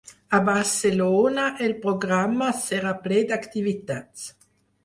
[0.35, 4.27] A Barcelona, el programa serà ple d’activitats.